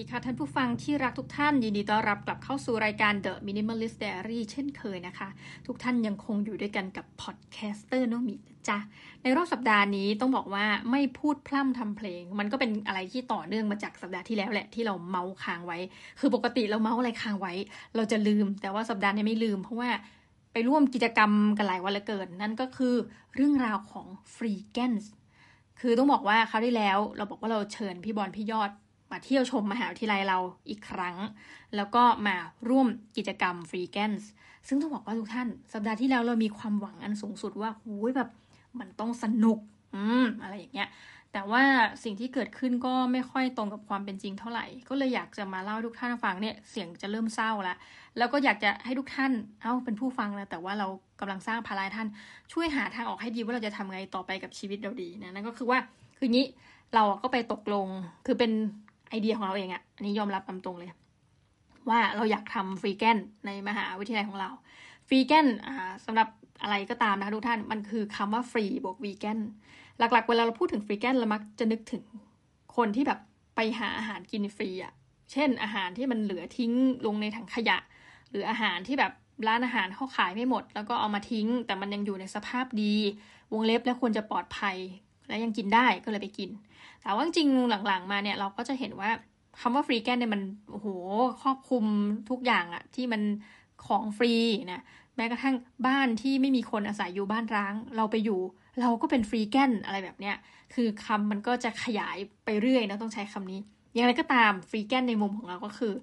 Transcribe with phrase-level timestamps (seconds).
[0.00, 5.28] ดีค่ะท่านผู้ฟังที่รักทุกท่าน ยินดีต้อนรับกลับเข้าสู่รายการ The Minimalist Diary เช่นเคยนะคะ
[5.66, 8.78] ทุกท่านยังคงอยู่ด้วยกันกับ podcaster น้องมีนะจ๊ะ
[9.22, 15.78] ในรอบสัปดาห์นี้ต้องบอกว่าไม่พูดพร่ำทำเพลง มันก็เป็นอะไรที่ต่อเนื่องมาจากสัปดาห์ที่แล้วแหละที่เราเมาท์ค้างไว้
[16.20, 17.52] คือปกติเราเมาท์อะไรค้างไว้
[17.96, 19.90] เราจะลืม แต่ว่าสัปดาห์นี้ไม่ลืม เพราะว่า
[20.52, 22.94] ไปร่วมกิจกรรมกันหลายวันเหลือเกิน นั่นก็คือ
[23.34, 25.12] เรื่องราวของ freegans
[25.80, 28.70] คือต้องบอกว่าคราวที่แล้ว เราบอกว่าเราเชิญพี่บอลพี่ยอด
[29.14, 31.16] มาเที่ยวชมมหาวิทยาลัยเราอีกครั้ง
[31.76, 32.36] แล้วก็มา
[32.68, 34.30] ร่วมกิจกรรมฟรีแกนส์
[34.68, 38.28] ซึ่งต้องบอกว่าทุกท่าน สัปดาห์ที่แล้วเรามีความหวังอันสูงสุดว่าหูยแบบ
[38.78, 39.58] มันต้องสนุก
[39.94, 40.88] อืม อะไรอย่างเงี้ย
[41.32, 41.62] แต่ว่า
[42.04, 47.76] สิ่งที่เกิดขึ้นก็ไม่ค่อยตรงกับความเป็นจริงเท่าไหร่ ก็เลยอยากจะมาเล่าให้ทุกท่านฟังเนี่ย เสียงจะเริ่มเศร้าแล้ว
[48.18, 50.88] แล้วก็อยากจะให้ทุกท่าน เอ้า เป็นผู้ฟังนะ แต่ว่าเรา
[51.20, 52.08] กำลังสร้างภาระท่าน
[52.52, 55.78] ช่วยหาทางออกให้ดีว่าเราจะทำไงต่อไปกับชีวิตเราดีนะ นั่นก็คือว่า
[56.18, 56.46] คืองี้
[56.94, 57.86] เราก็ไปตกลง
[58.26, 58.52] คือเป็น
[59.10, 60.90] ไอเดียของเราเองอะอันนี้ยอมรับตามตรงเลย
[61.88, 64.50] ว่าเราอยากทำ freegan ในมหาวิทยาลัยของเรา
[65.08, 65.46] freegan
[66.04, 66.28] สำหรับ
[66.62, 69.38] อะไรก็ตามนะคะทุกท่านมันคือคำว่าฟรีบวกวีแกน
[69.98, 72.04] หลักๆ เวลาเราพูดถึง freegan เรามักจะนึกถึง
[72.76, 73.20] คนที่แบบ
[73.56, 74.92] ไปหาอาหารกินฟรีอะ
[75.32, 76.72] เช่น อาหารที่มันเหลือทิ้ง
[77.06, 77.76] ลงในถังขยะ
[78.30, 79.12] หรืออาหารที่แบบ
[79.46, 82.94] ร้านอาหารเขาขายไม่หมด แล้วก็เอามาทิ้ง แต่มันยังอยู่ในสภาพดี
[83.52, 84.76] วงเล็บและควรจะปลอดภัย
[85.28, 86.50] และยังกินได้ก็เลยไปกิน
[87.02, 87.48] แต่ว่าจริง
[87.86, 89.10] หลังๆ มาเนี่ยเราก็จะเห็นว่า
[89.60, 90.88] คำว่าฟรีแกนเนี่ยมันโอ้โห
[91.42, 91.84] ครอบคลุม
[92.30, 93.22] ทุกอย่างอะที่มัน
[93.86, 94.34] ของฟรี
[94.72, 94.82] นะ
[95.16, 95.54] แม้กระทั่ง
[95.86, 98.40] บ้านที่ไม่มีคนอาศัยอยู่บ้านร้าง เราไปอยู่
[98.80, 100.36] เราก็เป็นฟรีแกนอะไรแบบเนี้ย
[100.74, 103.60] คือคำมันก็จะขยายไปเรื่อยนะต้องใช้คำนี้
[103.92, 105.94] อย่างไรก็ตามฟรีแกนในมุมของเราก็คือ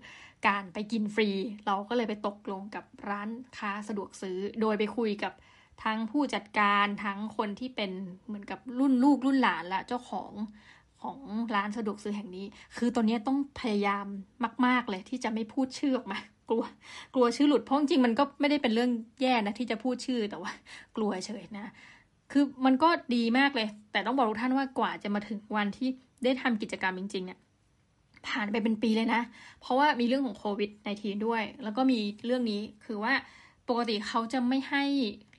[0.47, 1.29] การไปกินฟรี
[1.65, 5.33] เราก็เลยไปตกลงกับร้านค้าสะดวกซื้อ โดยไปคุยกับ
[5.83, 7.91] ทั้งผู้จัดการทั้งคนที่เป็น
[8.25, 10.31] เหมือนกับรุ่นลูกรุ่นหลานละเจ้าของ
[11.01, 11.17] ของ
[11.55, 12.45] ร้านสะดวกซื้อแห่งนี้
[12.77, 14.05] คือตอนนี้ต้องพยายาม
[14.65, 16.63] มาก ๆ เลยที่จะไม่พูดชื่อออกมากลัว
[17.13, 20.51] กลัวชื่อหลุดเพราะจริงมันก็ไม่ได้เป็นเรื่องแย่นะที่จะพูดชื่อแต่ว่า
[20.95, 21.65] กลัวเฉยนะ
[22.31, 25.89] คือมันก็ดีมากเลย แต่ต้องบอกทุกท่านว่ากว่าจะมาถึงวันที่
[26.23, 27.39] ได้ทำกิจกรรมจริง ๆ เนี่ย
[28.27, 29.21] ผ่านไปเป็นปีเลยนะ
[29.61, 33.13] เพราะว่ามีเรื่องของโควิดในทีด้วย แล้วก็มีเรื่องนี้คือว่า
[33.69, 34.83] ปกติเขาจะไม่ให้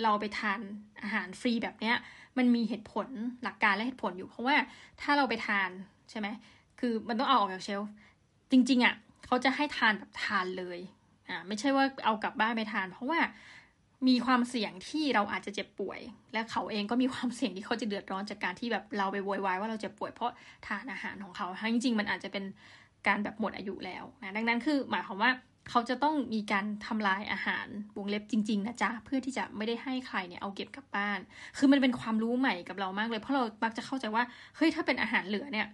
[0.03, 0.60] เราไปทาน
[1.03, 1.97] อาหารฟรีแบบเนี้ย
[2.38, 3.09] มันมีเหตุผล
[3.43, 4.56] หลักการและเหตุผลอยู่ เพราะว่า
[5.00, 5.71] ถ้าเราไปทาน
[6.10, 6.28] ใช่ไหม
[6.81, 7.91] คือมันต้องเอาออกจากเชลฟ์
[8.50, 8.94] จริง ๆอะ่ะ
[9.27, 10.78] เขาจะให้ทานแบบทานเลย
[11.28, 13.21] อ่าไม่ใช่ว่าเอากลับบ้านไปทาน เพราะว่า
[14.09, 16.00] มีความเสี่ยงที่เราอาจจะเจ็บป่วย
[16.33, 20.33] และเขาเองก็มีความเสี่ยงที่เขาจะเดือดร้อนจากการที่แบบเราไปโวยวายว่าเราเจ็บป่วยเพราะ
[20.66, 22.44] ทานอาหารของเขาทั้งจริงๆมันอาจจะเป็น
[23.09, 25.31] การแบบหมดอายุแล้วนะดังนั้นคือหมายความว่า
[25.70, 31.18] เขาจะต้องมีการทำลายอาหารวงเล็บจริง ๆ นะจ๊ะ เพื่อที่จะไม่ได้ให้ใครเนี่ยเอาเก็บกลับบ้าน
[31.58, 34.24] คือมันเป็นความรู้ใหม่กับเรามากเลย เพราะเรามักจะเข้าใจว่า
[34.56, 35.66] เฮ้ย ถ้าเป็นอาหารเหลือเนี่ย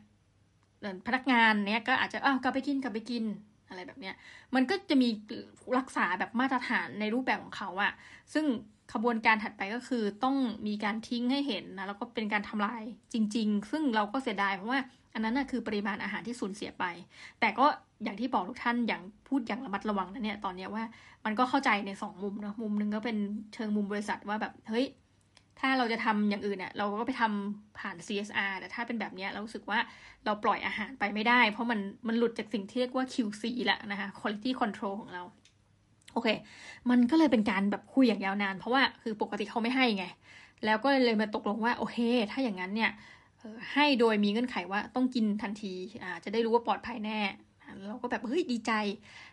[1.07, 3.25] พนักงานเนี่ยก็อาจจะอ้าวกลับไปกินกลับไปกิน
[3.69, 4.15] อะไรแบบเนี้ย
[4.55, 5.09] มันก็จะมี
[5.79, 7.93] รักษาแบบมาตรฐานในรูปแบบของเขาอะ
[8.35, 8.47] ซึ่ง
[8.93, 12.83] ขบวนการถัดไปก็คือต้องมีการทิ้งให้เห็นนะ แล้วก็เป็นการทำลาย
[13.13, 14.81] จริง ๆ ซึ่งเราก็เสียดายเพราะว่า
[15.19, 16.85] อันนั้นนะคือปริมาณอาหารที่สูญเสียไป
[17.41, 17.67] แต่ก็
[18.05, 20.85] อย่างที่บอกทุกท่านอย่างพูดอย่างระมัดระวังนะเนี่ยตอนนี้ว่า
[21.25, 23.17] มันก็เข้าใจในสองมุมเนาะมุมหนึ่งก็เป็น
[23.55, 24.87] เชิงมุมบริษัทว่าแบบเฮ้ย
[25.61, 29.79] ถ้าเราจะทำอย่างอื่นเนี่ยเราก็ไปทำผ่าน CSR แต่ถ้าเป็นแบบนี้เราสึกว่า
[30.25, 35.23] เราปล่อยอาหารไปไม่ได้ เพราะมันมันหลุดจากสิ่งที่เรียกว่า QC แหละนะคะ Quality Control ของเรา
[36.13, 36.29] โอเค
[36.91, 40.05] มันก็เลยเป็นการแบบคุยอย่างยาวนาน เพราะว่าคือปกติเขาไม่ให้ไง
[40.65, 41.99] แล้วก็เลยมาตกลงว่า โอเค
[42.31, 42.91] ถ้าอย่างนั้นเนี่ย
[43.73, 45.73] ให้โดยมีเงื่อนไขว่าต้องกินทันที
[46.03, 47.21] อ่าจะได้รู้ว่าปลอดภัยแน่
[47.89, 48.73] เราก็แบบเฮ้ยดีใจ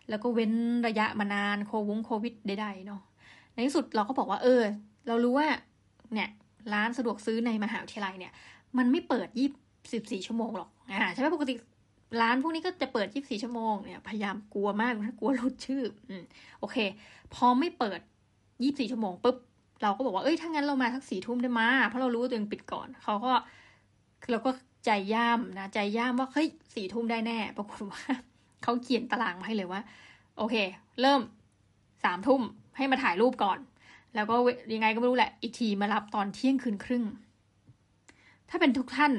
[0.10, 0.54] แล้วก็เว้น
[0.88, 3.02] ระยะมานานโควงโควิดใดๆเนาะ
[3.54, 4.62] ในที่สุดเราก็บอกว่าเออ
[5.08, 5.48] เรารู้ว่า
[6.14, 6.30] เนี่ย
[6.74, 8.34] ร้านสะดวกซื้อในมหาวิทยาลัยเนี่ย
[8.78, 9.50] มันไม่เปิดยี่
[9.94, 11.54] สิบสี่ชั่วโมงหรอกอ่าใช่ไหมปกติ
[12.22, 16.24] ร้านพวกนี้ก็จะเปิดยี่สี่ชั่วโมงเนี่ย พยายามกลัวมากกลัวหลุดชื่อ อืม
[16.60, 16.78] โอเค
[17.34, 18.00] พอไม่เปิด
[18.64, 19.38] ยี่สี่ชั่วโมงปุ๊บ
[19.84, 23.34] เราก็บอกว่า เอ้ย ถ้างั้นเรามาสักสี่ทุ่มได้มา เพราะเรารู้ว่าตัวเองปิดก่อน เขาก็
[24.30, 24.52] เราก็
[24.86, 28.04] ใจย่ามนะใจย่ามว่าเฮ้ยสี่ทุ่มได้แน่ ปรากฏว่า
[28.64, 29.82] เขาเขียนตารางมาให้เลยว่า
[30.38, 30.56] โอเค
[31.02, 31.22] เริ่ม
[32.04, 32.42] สามทุ่ม
[32.78, 33.60] ให้มาถ่ายรูปก่อน
[34.16, 34.36] แล้วก็
[34.74, 37.04] ยังไงก็ไม่รู้แหละ อีกทีมารับตอนเที่ยงคืนครึ่ง
[38.50, 39.12] ถ้าเป็นทุกท่าน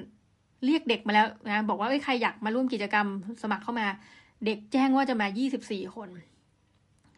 [0.66, 3.06] เรียกเด็กมาแล้วนะบอกว่าใครอยากมาร่วมกิจกรรม
[3.42, 3.86] สมัครเข้ามา
[4.44, 6.08] เด็กแจ้งว่าจะมายี่สิบสี่คน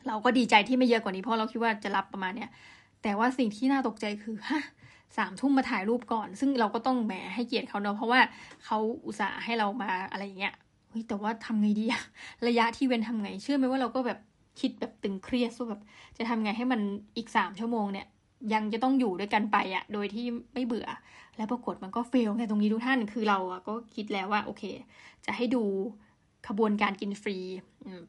[0.06, 2.50] เราก็ดีใจที่ไม่เยอะกว่านี้เพราะเราคิดว่าจะรับประมาณเนี้ย
[3.02, 4.62] แต่ว่าสิ่งที่น่าตกใจคือฮะ
[5.16, 8.20] สามทุ่มมาถ่ายรูปก่อน ซึ่งเราก็ต้องแหมให้เกียรติเขาเนาะเพราะว่า
[8.64, 10.54] เขาอุตส่าห์ให้เรามาอะไรอย่างเงี้ย
[10.90, 12.02] เฮ้ยแต่ว่าทำไงดีอะ
[12.48, 14.18] ระยะที่เว้นทำไง เชื่อไหมว่าเราก็แบบ
[14.60, 15.80] คิดแบบตึงเครียดว่าแบบ
[16.16, 16.80] จะทำไงให้มัน
[17.16, 18.06] อีกสามชั่วโมงเนี่ย
[18.54, 20.88] ยังจะต้องอยู่ด้วยกันไปอะโดยที่ไม่เบื่อ
[21.36, 24.62] แล้วปรากฏมันก็เฟลไงตรงนี้ทุกท่านคือเราอะก็คิดแล้วว่าโอเค
[25.26, 25.62] จะให้ดู
[26.48, 27.36] ขบวนการกินฟรี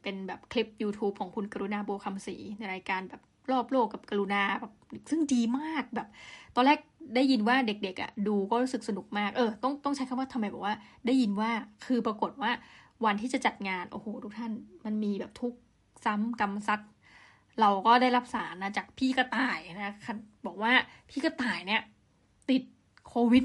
[0.02, 4.72] เป็นแบบคลิป YouTube ของคุณกรุณาโบคำศรีในรายการแบบ รอบโลกกับกรุณาแบบ
[5.10, 6.08] ซึ่งดีมากแบบ
[6.56, 6.78] ตอนแรก
[7.14, 10.74] ได้ยินว่าเด็กๆอะ่ะดูก็รู้สึกสนุกมากเออต้องต้องใช้คำว่าทำไมบอกว่า
[11.06, 11.50] ได้ยินว่า
[11.86, 12.50] คือปรากฏว่า
[13.04, 14.52] วันที่จะจัดงานโอ้โห ทุกท่าน
[14.84, 15.52] มันมีแบบทุก
[16.04, 16.80] ซ้ำกรรมซัด
[17.60, 19.94] เราก็ได้รับสารนะจากพี่กระต่ายนะ
[20.46, 20.72] บอกว่า
[21.10, 21.82] พี่กระต่ายเนี่ย
[22.50, 22.62] ติด
[23.08, 23.44] โควิด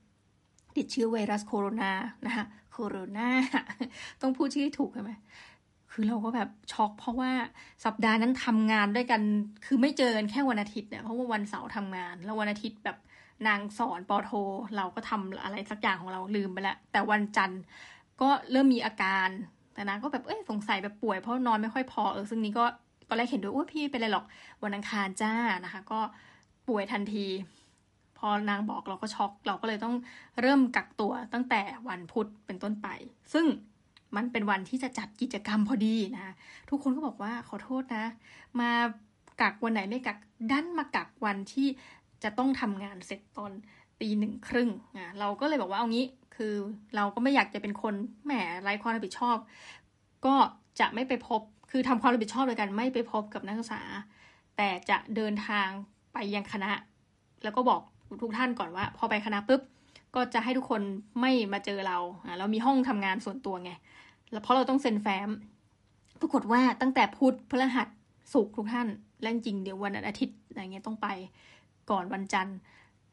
[0.00, 1.92] -19 ติดเชื้อไวรัสโคโรนา
[2.26, 3.28] นะคะโคโรนา
[4.22, 5.12] ต้องพูดชื่อถูกใช่ไหม
[5.92, 7.30] คือเราก็แบบช็อกเพราะว่า
[7.84, 9.22] สัปดาห์นั้นทำงานด้วยกัน
[9.66, 12.98] คือไม่เจอกันแค่วันอาทิตย์เนี่ยเพราะว่าวันเสาร์ทำงาน แล้ววันอาทิตย์แบบ
[13.46, 14.30] นางสอนปอโท
[14.76, 17.62] เราก็ทำอะไรสักอย่างของเราลืมไปล้วแต่วันจันทร์
[18.20, 19.28] ก็เริ่มมีอาการ
[19.74, 22.64] แต่นางก็แบบเอ้ยสงสัยแบบป่วยเพราะนอนไม่ค่อยพอเออซึ่งนี้ก็
[23.08, 24.24] ตอนแรกเห็นด้วยว่าพี่เป็นไรหรอก
[24.64, 25.32] วันอังคารจ้า
[25.64, 26.00] นะคะ ก็
[26.68, 27.26] ป่วยทันที
[28.18, 29.94] พอนางบอกเราก็ช็อกเราก็เลยต้อง
[30.40, 32.88] เริ่มกักตัวตั้งแต่วันพุธเป็นต้นไป
[33.32, 33.46] ซึ่ง
[34.16, 36.34] มันเป็นวันที่จะจัดกิจกรรมพอดีนะ
[36.70, 38.04] ทุกคนก็บอกว่าขอโทษนะ
[38.60, 38.70] มา
[39.40, 40.18] กักวันไหนไม่กัก
[40.50, 41.68] ดันมากักวันที่
[42.22, 43.52] จะต้องทำงานเสร็จตอน
[44.00, 46.06] ตีหนึ่งครึ่งอะเราก็เลยบอกว่าเอางี้
[46.36, 46.54] คือ
[46.96, 47.94] เราก็ไม่อยากจะเป็นคน
[48.24, 48.32] แหม
[48.62, 49.36] ไร้ความรับผิดชอบ
[50.26, 50.34] ก็
[50.80, 53.82] จะไม่ไปพบคือทำความรับผิดชอบโดยกันไม่ไปพบกับนักศึกษา
[54.56, 55.68] แต่จะเดินทาง
[56.12, 56.72] ไปยังคณะ
[57.42, 57.80] แล้วก็บอก
[58.22, 59.62] ทุกท่านก่อนว่า พอไปคณะปุ๊บ
[60.14, 60.82] ก็จะให้ทุกคน
[61.20, 61.98] ไม่มาเจอเรา
[62.38, 63.72] เรามีห้องทำงานส่วนตัวไง
[64.32, 65.30] แล้วเพราะเราต้องเซ็นแฟ้ม
[66.20, 67.88] ปรากฏว่าตั้งแต่พุธพฤหัส
[68.32, 68.88] ศุกร์ทุกท่าน
[69.20, 71.08] และจริงเดี๋ยววันอาทิตย์อะไรเงี้ยต้องไป
[71.90, 72.56] ก่อนวันจันทร์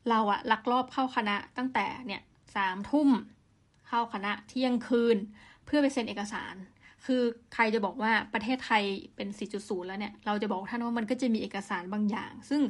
[0.10, 2.21] เราอะลักลอบเข้าคณะตั้งแต่เนี่ย
[2.56, 3.10] สามทุ่ม
[3.88, 5.18] เข้าคณะเที่ยงคืน
[5.66, 6.56] เพื่อไปเซ็นเอกสาร
[7.06, 7.21] คือ
[7.54, 8.83] ใครจะบอกว่าประเทศไทย
[9.16, 9.27] เป็น
[9.57, 12.62] 4.0 แล้วเนี่ย เราจะบอกท่านว่ามันก็จะมีเอกสารบางอย่าง ซึ่ง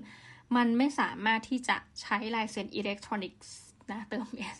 [0.55, 3.53] มันไม่สามารถที่จะใช้ลายเซ็นอิเล็กทรอนิกส์
[3.91, 4.57] นะเติมเอส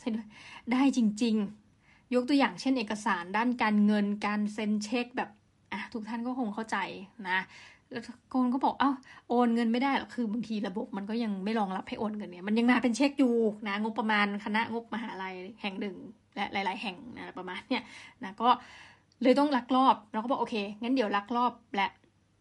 [0.72, 1.69] ได้จริง ๆ
[2.14, 5.30] ยกตัวอย่างเช่นเอกสารด้านการเงินการเซ็นเช็คแบบ
[5.72, 6.78] อะทุกท่านก็คงเข้าใจ
[7.30, 7.40] นะ
[7.92, 8.04] แล้ว
[8.34, 8.92] คนก็บอก เอ้า
[9.30, 13.36] โอนเงินไม่ได้หรอกคือบางทีระบบมันก็ยังไม่รองรับให้โอนเงินเนี่ย มันยังมาเป็นเช็คอยู่
[13.68, 15.96] นะ งบประมาณคณะงบมหาลัยแห่งหนึ่ง
[16.36, 17.84] และหลาย ๆ แห่งนะประมาณเนี่ย
[18.24, 18.50] นะก็
[19.24, 21.92] เลยต้องลักลอบเราก็บอกโอเคงั้นเดี๋ยวลักลอบแหละ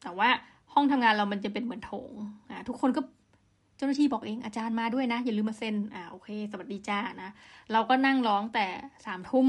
[0.02, 0.28] แต่ว่า
[0.72, 2.12] ห้องทำงานเรามันจะเป็นเหมือนโถง
[2.50, 3.00] อะทุกคนก็
[3.78, 7.30] เจ้าหน้าที่บอกเองอาจารย์มาด้วยนะ อย่าลืมมาเซ็นอ่าโอเค สวัสดีจ้านะ
[7.72, 8.66] เราก็นั่งร้องแต่
[9.06, 9.48] สามทุ่ม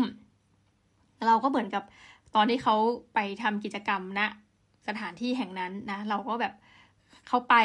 [1.27, 1.83] เราก็เหมือนกับ
[2.35, 2.75] ตอนที่เขา
[3.13, 4.27] ไปทำกิจกรรมณนะ
[4.87, 6.53] สถานที่แห่งนั้นนะ เราก็แบบ
[7.27, 7.55] เขาไป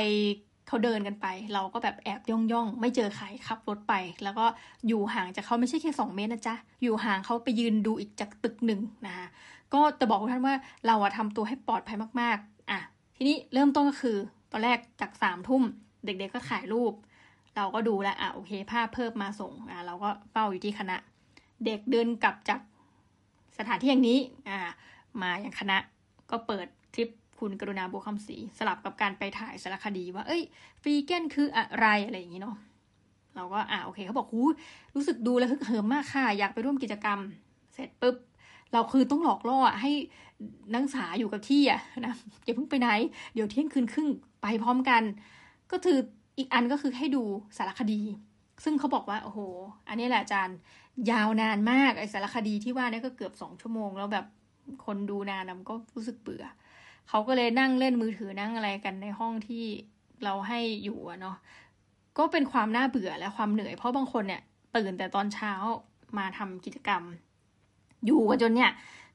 [0.67, 4.47] เขาเดินกันไป เราก็แบบแอบย่องย่องไม่เจอใครขับรถไป แล้วก็
[4.87, 9.27] อยู่ห่างจากเขาไม่ใช่แค่สองเมตรนะจ๊ะอยู่ห่างเขาไปยืนดูอีกจากตึกหนึ่งนะคะ
[9.75, 10.55] ก็จะบอกท่านว่า
[10.87, 12.81] เราอะทำตัวให้ปลอดภัยมาก ๆ อะ
[13.17, 14.17] ทีนี้เริ่มต้นก็คือ
[14.53, 15.63] ตอนแรกจากสามทุ่ม
[16.05, 16.93] เด็กๆก็ถ่ายรูป
[17.57, 20.97] เราก็ดูแลอะโอเค ภาพเพิ่มมาส่งอะเราก็เฝ้าอยู่ที่คณะ
[21.65, 22.61] เด็กเดินกลับจาก
[23.59, 24.59] สถานที่อย่างนี้อ่า
[25.23, 25.77] มาอย่างคณะ
[26.31, 27.09] ก็เปิดคลิป
[27.41, 30.43] คุณกรุณาบุคำศรีสลับกับการไปถ่ายสารคดีว่า เอ้ย
[30.83, 32.57] ฟรีเกนคืออะไรอะไรอย่างนี้เนาะ
[33.37, 34.41] เราก็อ่าโอเคเขาบอกหู
[34.95, 37.19] รู้สึกดูแล้วฮึกเหิมมากค่ะ อยากไปร่วมกิจกรรม
[37.75, 38.17] เสร็จปุ๊บ
[38.73, 39.91] เราคือต้องหลอกล่อให้
[40.73, 42.15] นักศึกษาอยู่กับที่อะนะ
[42.45, 42.89] อย่าเพิ่งไปไหน
[43.35, 44.09] เดี๋ยวเที่ยงคืนครึ่ง
[44.43, 45.03] ไปพร้อมกัน
[45.73, 45.99] ก็คือ
[46.39, 47.23] อีกอันก็คือให้ดู
[47.57, 48.01] สารคดี
[48.65, 49.41] ซึ่งเขาบอกว่า โอ้โห
[49.89, 50.59] อันนี้แหละอาจารย์
[51.11, 54.27] ยาวนานมากไอสารคดีที่ว่านี่ก็เกือบสองชั่วโมง แล้วแบบ
[54.85, 56.45] คนดูนานมันก็รู้สึกเบื่อ
[57.09, 59.65] เขาก็เลยนั่งเล่นมือถือนั่งอะไรกันในห้องที่
[60.25, 61.37] เราให้อยู่เนาะ
[62.19, 64.43] ก็เป็นความน่าเบื่อและความเหนื่อยเพราะบางคนเนี่ย
[64.77, 65.53] ตื่นแต่ตอนเช้า
[66.19, 67.03] มาทำกิจกรรม
[68.07, 68.71] อยู่กันจนเนี่ย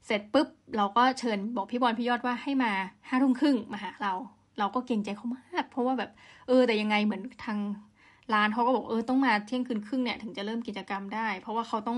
[0.06, 2.72] เสร็จปุ๊บ เราก็เชิญบอกพี่บอลพี่ยอดว่าให้มา
[3.08, 4.13] ห้าทุ่มครึ่งมาหาเรา
[4.60, 6.12] เราก็เกรงใจเขามาก เพราะว่าแบบ
[6.48, 7.60] เออแต่ยังไงเหมือนทาง
[8.34, 11.98] ร้านเขาก็บอกเออต้องมาเที่ยงคืนครึ่งเนี่ยถึงจะเริ่มกิจกรรมได้ เพราะว่าเขาต้อง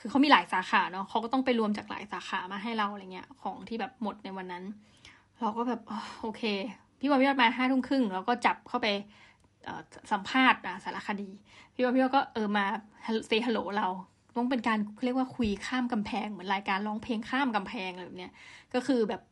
[0.00, 4.64] คือเขามีหลายสาขาเนาะเขาก็ต้องไปรวมจากหลายสาขามาให้เราอะไรเงี้ยของที่แบบหมดในวันนั้น
[5.40, 5.80] เราก็แบบ
[6.22, 6.42] โอเค
[7.00, 8.86] พี่วันพี่ยอดมาห้าทุ่มครึ่งเราก็จับเข้าไป
[10.12, 11.30] สัมภาษณ์สารคดี
[11.74, 12.64] พี่วันพี่ยอดก็เออมา
[13.26, 13.88] เซฮัลโหลเรา
[14.36, 18.32] ต้องเป็นการเรียกว่าคุยข้ามกำแพงเหมือนรายการร้องเพลงข้ามกำแพงอะไรแบบเนี้ย
[18.74, 19.22] ก็คือแบบ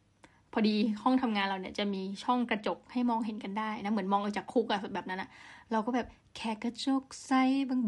[0.59, 5.29] พอดีห้องทำงานเราเนี่ยจะมีช่องกระจกให้มองเห็นกันได้นะเหมือนมองออกจากคุกอะแบบนั้นอะ
[5.73, 7.33] เราก็แบบแค่กระจกใส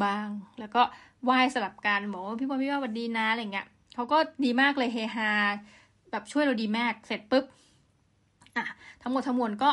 [0.02, 0.82] บางๆ แล้วก็
[1.24, 5.30] ไหว้สลับกันบอกว่าพี่บอลพี่ว่าสวันดีนะอะไรเงี้ยเขาก็ดีมากเลยเฮฮา
[6.10, 7.44] แบบช่วยเราดีมากเสร็จปุ๊บ
[8.56, 8.64] อะ
[9.02, 9.70] ทั้งหมดทั้งมวลก็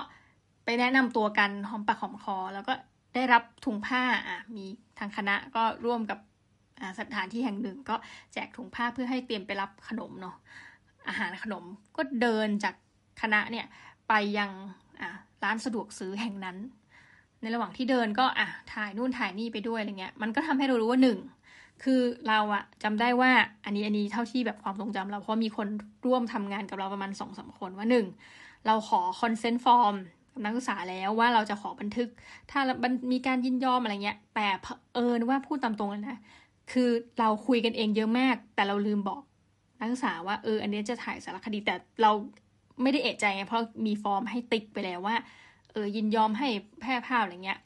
[0.65, 2.73] ไปแนะนำตัวกันหอมปากหอมคอ แล้วก็
[3.15, 4.65] ได้รับถุงผ้าอะมี
[4.99, 6.19] ทางคณะก็ร่วมกับ
[6.99, 7.95] สถานที่แห่งหนึ่งก็
[8.33, 10.35] แจกถุงผ้าเพื่อให้เตรียมไปรับขนมเนาะ
[11.07, 11.63] อาหารขนม
[11.97, 12.75] ก็เดินจาก
[13.21, 13.65] คณะเนี่ย
[14.07, 14.51] ไปยัง
[15.43, 16.57] ร้านสะดวกซื้อแห่งนั้น
[17.41, 21.17] ในระหว่างที่เดินก็อะถ่ายนู่นถ่ายนี่ไปด้วยอะไรเงี้ย มันก็ทำให้เรารู้ว่าหนึ่ง
[21.83, 23.31] คือเราอะจำได้ว่า
[23.65, 25.67] อันนี้อันนี้เท่าที่แบบความทรงจำเราเพราะมีคน
[26.05, 28.05] ร่วมทำงานกับเราประมาณสองสามคนว่าหนึ่ง
[28.67, 29.95] เราขอ consent form
[30.31, 32.09] กับนักศึกษาแล้วว่าเราจะขอบันทึก
[32.51, 32.59] ถ้า
[33.11, 34.47] มีการยินยอมอะไรเงี้ย แต่
[34.95, 36.19] เออว่าพูดตามตรงเลยนะ
[36.71, 39.21] คือเราคุยกันเองเยอะมาก แต่เราลืมบอก
[39.79, 42.11] นักศึกษาว่าเอออันนี้จะถ่ายสารคดีแต่เรา
[42.81, 45.15] ไม่ได้เอะใจไงเพราะมีฟอร์มให้ติ๊กไปแล้วว่า
[45.73, 46.47] เออยินยอมให้
[46.81, 47.59] แพร่ภาพอะไรเงี้ย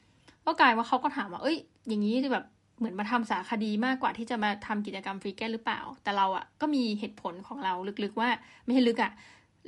[0.46, 2.46] ก็กลายว่าเขาก็ถามว่าเอ้ย อย่างนี้แบบ
[2.78, 7.74] เหมือนมาทำสารคดีมากกว่าที่จะมาทำกิจกรรม freegan หรือเปล่า แต่เราอะ่ะก็มีเหตุผลของเรา
[8.04, 8.30] ลึกๆว่า
[8.64, 9.12] ไม่ใช่ลึกอะ่ะ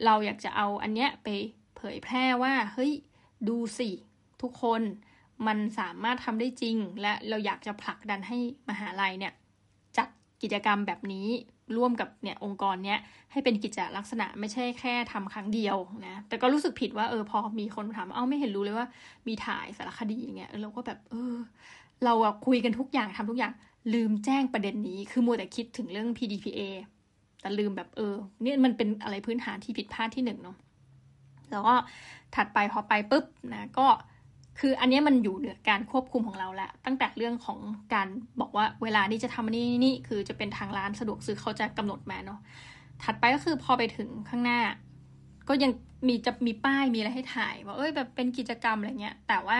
[0.04, 1.28] เราอยากจะเอาอันเนี้ยไป
[1.76, 2.92] เผยแพร่ว่า เฮ้ย
[3.48, 3.90] ดูสิ
[4.42, 4.82] ทุกคน
[5.46, 9.32] มันสามารถทำได้จริง และเราอยากจะผลักดันให้มหาลัยเนี่ย
[9.96, 10.08] จัด
[10.42, 11.28] กิจกรรมแบบนี้
[11.76, 12.98] ร่วมกับเนี่ยองค์กรเนี้ย
[13.32, 15.76] ให้เป็นกิจลักษณะไม่ใช่แค่ทำครั้งเดียว
[16.06, 18.86] นะแต่ก็รู้สึกผิดว่าเออพอมีคนถามเอ้าไม่เห็นรู้เลยว่า
[19.28, 21.34] มีถ่ายสารคดีอย่างเงี้ยเราก็แบบเออ
[22.04, 23.52] เราอะคุยกันทุกอย่างทำทุกอย่าง
[23.94, 26.60] ลืมแจ้งประเด็นนี้ คือมัวแต่คิดถึงเรื่อง PDPA
[27.40, 30.56] แต่ลืมแบบเออเนี่ยมันเป็นอะไรพื้นฐานที่ผิดพลาดที่หนึ่งเนาะ
[31.50, 31.74] แล้วก็
[32.34, 33.24] ถัดไปพอไปปุ๊บ
[33.54, 33.86] นะก็
[34.58, 37.58] คืออันนี้มันอยู่เหนือการควบคุมของเราแหละตั้งแต่เรื่องของ
[37.94, 38.08] การ
[38.40, 42.40] บอกว่าเวลานี้จะทำนี่นี่คือจะเป็นทางร้านสะดวกซื้อเขาจะกำหนดมาเนาะ
[43.02, 44.60] ถัดไปก็คือพอไปถึงข้างหน้า
[45.48, 45.72] ก็ยัง
[46.08, 49.58] มีจะมีป้ายมีอะไรให้ถ่ายว่าเอ้ยแบบเป็นกิจกรรมอะไรเงี้ย แต่ว่า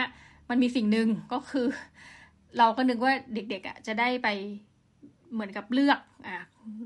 [0.49, 1.65] มันมีสิ่งหนึ่งก็คือ
[2.57, 4.27] เราก็นึกว่าเด็กๆอะจะได้ไป
[5.33, 6.37] เหมือนกับเลือกอะ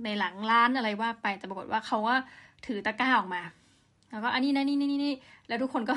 [0.04, 2.18] ในหลังร้านอะไรว่าไปแต่ปรากฏว่าเขาว่า
[2.66, 3.42] ถือตะกร้าออกมา
[4.12, 5.14] แล้วก็อันนี้นะนี่นี่นี่
[5.48, 5.96] แล้วทุกคนก็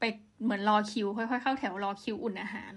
[0.00, 0.04] ไป
[0.42, 2.72] เหมือนรอคิวค่อยๆเข้าแถวรอคิวอุ่นอาหาร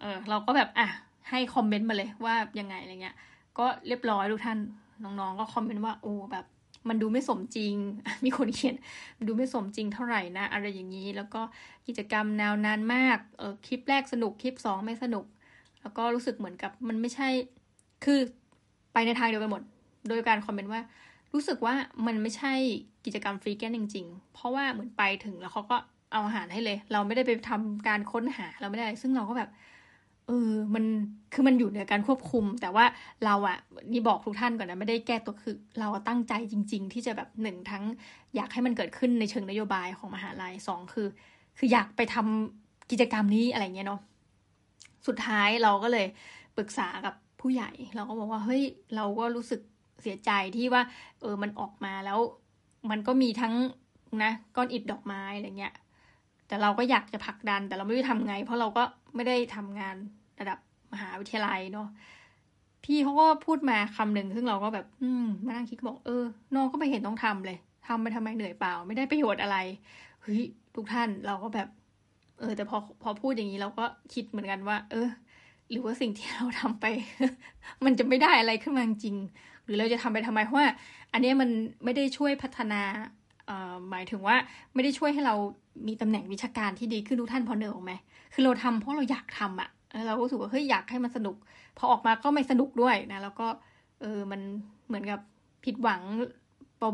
[0.00, 0.88] เออเราก็แบบอะ
[1.30, 3.16] ให้คอมเมนต์มาเลยว่ายังไงอะไรเงี้ย
[3.58, 4.58] ก็เรียบร้อยทุกท่าน
[5.04, 6.46] น้องๆ ก็คอมเมนต์ว่าโอ้แบบ
[6.88, 7.74] มันดูไม่สมจริง
[8.24, 8.76] มีคนเขียน
[9.28, 11.40] ดูไม่สมจริงเท่าไหร่นะ อะไรอย่างนี้ แล้วก็
[11.86, 15.24] กิจกรรมแนวนานมากเออคลิปแรกสนุกคลิปสองไม่สนุก
[15.82, 17.28] แล้วก็รู้สึกเหมือนกับมันไม่ใช่
[18.04, 18.20] คือ
[18.92, 19.62] ไปในทางเดียวกันหมด
[20.08, 20.80] โดยการคอมเมนต์ว่า
[21.32, 21.74] รู้สึกว่า
[22.06, 22.54] มันไม่ใช่
[23.04, 25.76] กิจกรรมฟรีแกนจริง ๆ เพราะว่าเหมือนไปถึงแล้วเขาก็
[26.12, 29.50] เอาอาหารให้เลย เราไม่ได้ไปทำการค้นหาเราไม่ได้ ซึ่งเราก็แบบ
[30.26, 30.84] เออมัน
[31.32, 32.84] คือมันอยู่ในการควบคุม แต่ว่า
[33.24, 33.58] เราอะ
[33.92, 37.84] นี่บอกทุกท่านก่อนนะไม่ได้แก้ตัวคือ เราตั้งใจจริง ๆ ที่จะแบบหนึ่งทั้ง
[38.36, 41.08] อยากให้มันเกิดขึ้นในเชิงนโยบายของมหาลัยสองคือ
[41.58, 44.00] คืออยากไปทำกิจกรรมนี้อะไรเงี้ยเนาะ
[45.06, 46.06] สุดท้ายเราก็เลย
[46.56, 48.62] ปรึกษากับผู้ใหญ่ เราก็บอกว่าเฮ้ย
[48.96, 49.60] เราก็รู้สึก
[50.02, 50.82] เสียใจที่ว่า
[51.20, 52.18] เออมันออกมาแล้ว
[52.90, 53.54] มันก็มีทั้ง
[54.22, 55.74] นะก้อนอิฐดอกไม้อะไรเงี้ย
[56.50, 58.82] แต่เราก็อยากจะผลักดัน แต่เราไม่รู้ทำไง เพราะเราก็
[59.14, 59.96] ไม่ได้ทำงาน
[60.40, 60.58] ระดับ
[60.92, 61.88] มหาวิทยาลัยเนาะ
[62.84, 69.56] พี่เขาก็พูดมาคำหนึ่งซึ่งเราก็แบบ อืมมานั่งคิดบอกเออน้องก็ไม่เห็นต้องทำเลยทำไปทำไมเหนื่อยเปล่า ไม่ได้ประโยชน์อะไร
[70.22, 70.42] เฮ้ย
[70.74, 71.68] ทุกท่านเราก็แบบ
[72.40, 75.08] เออ แต่พอพอพูดอย่างนี้เราก็คิดเหมือนกันว่า เออ
[75.70, 76.84] หรือว่าสิ่งที่เราทำไป
[77.84, 79.16] มันจะไม่ได้อะไรขึ้นมาจริง
[79.64, 80.68] หรือเราจะทำไปทำไมเพราะว่า
[81.12, 81.50] อันนี้มัน
[81.84, 82.82] ไม่ได้ช่วยพัฒนา
[83.90, 84.36] หมายถึงว่า
[84.74, 85.34] ไม่ได้ช่วยให้เรา
[85.88, 87.92] มีตำแหน่งวิชาการที่ดีขึ้นทุกท่านพอเนอออกไหม
[88.32, 89.68] คือเราทำเพราะเราอยากทำอะ่ะ
[90.06, 91.36] เราก็รู้สึกว่าเฮ้ยอยากให้มันสนุก
[91.78, 93.46] พอออกมาก็ไม่สนุกด้วยนะ แล้วก็
[94.00, 94.40] เออมัน
[94.86, 95.20] เหมือนกับ
[95.64, 96.02] ผิดหวัง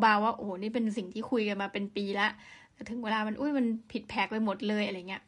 [0.01, 2.29] เบาๆว่าโอ้โหนี่เป็นสิ่งที่คุยกันมาเป็นปีละ
[2.91, 5.23] ถึงเวลามันอุ้ยมันผิดแผกไปหมดเลยอะไรเงี้ย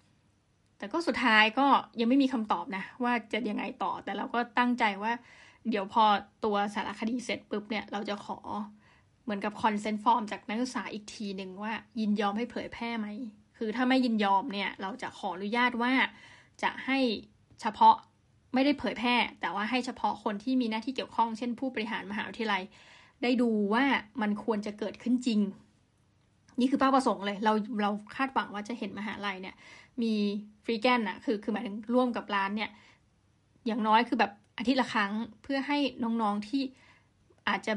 [0.78, 1.66] แต่ก็สุดท้ายก็
[2.00, 5.12] ยังไม่มีคำตอบนะ ว่าจะยังไงต่อแต่เราก็ตั้งใจว่า
[5.70, 6.04] เดี๋ยวพอ
[6.44, 8.38] ตัวสารคดีเสร็จปุ๊บเนี่ย เราจะขอ
[9.24, 13.06] เหมือนกับ consent form จากนักศึกษาอีกทีหนึ่งว่ายินยอมให้เผยแพร่ไหม
[13.58, 15.92] คือถ้าไม่ยินยอมเนี่ย เราจะขออนุญาตว่า
[16.62, 16.98] จะให้
[17.60, 17.94] เฉพาะ
[18.54, 22.62] ไม่ได้เผยแพร่ แต่ว่าให้เฉพาะคนที่มีหน้าที่เกี่ยวข้อง เช่นผู้บริหารมหาวิทยาลัย
[23.22, 23.84] ได้ดูว่า
[24.22, 25.40] มันควรจะเกิดขึ้นจริง
[26.60, 29.54] นี่คือเป้าประสงค์เลย เราเราคาดหวังว่าจะเห็นมหาลัยเนี่ย
[30.02, 30.14] มี
[30.64, 32.70] ฟรีแกนอะคือคือหมายถึงร่วมกับร้านเนี่ย
[33.66, 35.12] อย่างน้อยคือแบบอาทิตย์ละครั้ง
[35.42, 36.62] เพื่อให้น้องๆที่
[37.48, 37.72] อาจจะ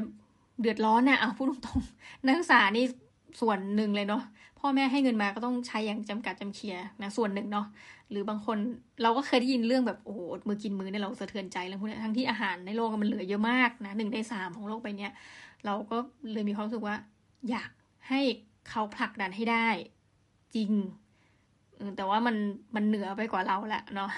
[0.60, 2.84] เดือดร้อนนะเอาพูดตรงๆนักศึกษานี่
[3.40, 4.22] ส่วนหนึ่งเลยเนาะ
[4.62, 7.66] พ่อแม่ให้เงินมาก็ต้องใช้อย่างจำกัดจำเคียนะส่วนหนึ่งเนาะ
[8.10, 8.58] หรือบางคน
[9.02, 15.08] เราก็เคยได้ยินเรื่องแบบโอ้โหมือกินมือเนี่ยเราสะเทือนใจเรื่องพวกนี้ทั้งที่อาหารในโลกมันเหลือเยอะมากนะหนึ่งในสามของโลกใบนี้
[15.64, 15.96] เราก็
[16.32, 16.96] เลยมีความรู้สึกว่า
[17.50, 17.70] อยาก
[18.08, 18.20] ให้
[18.68, 19.68] เขาผลักดันให้ได้
[20.54, 20.72] จริง
[21.96, 22.36] แต่ว่ามัน
[22.74, 24.10] มันเหนือไปกว่าเราแหละเนาะ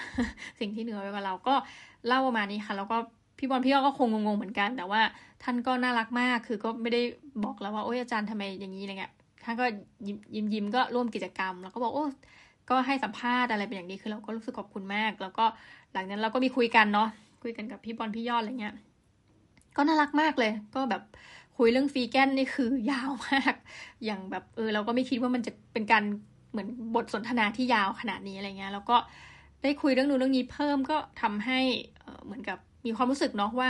[0.59, 1.55] สิ่งที่เหนือไปกว่าเราก็
[2.07, 2.97] เล่าประมาณนี้ค่ะ แล้วก็
[3.37, 5.01] พี่บอลพี่ก็คงงงเหมือนกัน แต่ว่า
[5.43, 7.01] ท่านก็น่ารักมากคือก็ไม่ได้
[7.43, 9.13] บอกแล้วว่าโอ้ยอาจารย์ทำไมอย่างนี้อะไรเงี้ย
[9.45, 9.65] ท่านก็
[10.07, 12.05] ยิ้มยิ้มก็ร่วมกิจกรรม แล้วก็บอกโอ้
[12.69, 15.45] ก็ให้สัมภาษณ์อะไรเป็นอย่างดีคือเราก็รู้สึกขอบคุณมาก แล้วก็
[15.93, 17.09] หลังนั้นเราก็มีคุยกันเนาะ
[17.43, 18.75] คุยกันกับพี่บอลพี่ยอดอะไรเงี้ย
[19.75, 21.01] ก็น่ารักมากเลย ก็แบบ
[21.57, 23.53] คุยเรื่องฟีแกนนี่คือยาวมาก
[24.05, 26.03] อย่างแบบเออเราก็ไม่คิดว่ามันจะเป็นการ
[26.51, 28.97] เหมือนบทสนทนาที่ยาวขนาดนี้อะไรเงี้ย แล้วก็
[29.63, 31.59] ได้คุยเรื่องนู้นเรื่องนี้เพิ่มก็ทำให้
[32.25, 33.69] เหมือนกับมีความรู้สึกเนาะว่า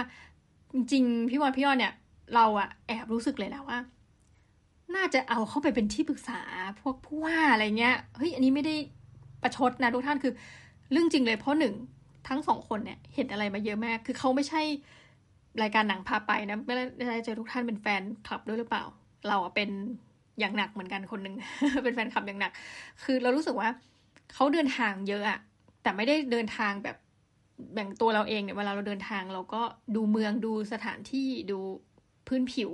[0.73, 1.93] จริงพี่วอนพี่ยอนเนี่ย
[2.35, 3.79] เราอะแอบรู้สึกเลยแล้วว่า
[4.95, 6.39] น่าจะเอาเข้าไปเป็นที่ปรึกษา
[6.81, 8.75] พวกผู้ว่าอะไรเงี้ยเฮ้ยอันนี้ไม่ได้
[9.43, 10.33] ประชดนะทุกท่านคือ
[10.91, 11.73] เรื่องจริงเลยเพราะหนึ่ง
[12.27, 14.61] ทั้งสองคนเนี่ยเห็นอะไรมาเยอะมาก คือเขาไม่ใช่
[15.61, 16.75] รายการหนังพาไปนะไม่
[17.07, 18.83] ได้เจอทุกท่านเป็นแฟนคลับด้วยหรือเปล่า
[19.29, 19.69] เราเป็น
[20.39, 21.35] อย่างหนักเหมือนกันคนหนึ่ง
[21.83, 22.51] เป็นแฟนคลับอย่างหนัก
[23.03, 23.69] คือเรารู้สึกว่า
[24.33, 25.39] เขาเดินทางเยอะอะ
[25.83, 26.97] แต่ไม่ได้เดินทางแบบ
[27.73, 29.61] แบ่งตัวเราเองเนี่ยเวลาเราเดินทางเราก็
[29.95, 31.59] ดูเมืองดูสถานที่ดู
[32.27, 32.71] พื้นผิว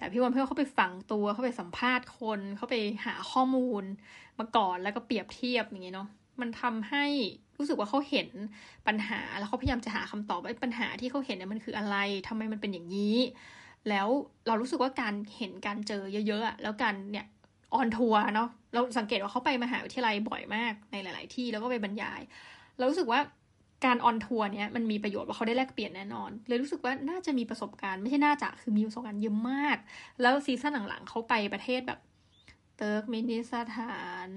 [0.00, 2.76] แต่พี่วันเพื่อเขาไปฝังตัวเขาไปสัมภาษณ์คนเขาไป
[3.06, 3.84] หาข้อมูล
[4.38, 6.08] มาก่อนแล้วก็เปรียบเทียบอย่างเงี้ยเนาะ
[6.40, 7.04] มันทำให้
[7.58, 8.28] รู้สึกว่าเขาเห็น
[8.86, 11.96] ปัญหาแล้วเขาพยายามจะหาคำตอบว่าปัญหาที่เขาเห็นเนี่ยมันคืออะไร
[12.28, 13.16] ทำไมมันเป็นอย่างนี้
[13.88, 14.08] แล้ว
[14.46, 17.26] เรารู้สึกว่าการเห็นการเจอเยอะๆแล้วการเนี่ย
[17.74, 22.20] on tour เนาะเราสังเกตว่าเขาไปมหาวิทยาลัยบ่อยมากในหลาย ๆ ที่แล้วก็ไปบรรยาย
[22.78, 23.20] เรารู้สึกว่า
[23.84, 29.76] การ on tour เนี้ยมันมีประโยชน์ว่าเขาได้แลกเปลี่ยนแน่นอน เลยรู้สึกว่าน่าจะมีประสบการณ์ไม่ใช่น่าจะคือมีประสบการณ์เยอะมาก
[30.20, 32.00] แล้ว season หลังๆเขาไปประเทศแบบ
[32.76, 34.28] เติร์กเมนิสถาน